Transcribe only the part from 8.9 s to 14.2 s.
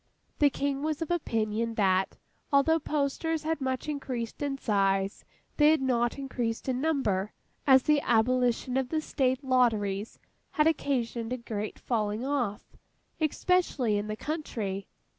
State Lotteries had occasioned a great falling off, especially in the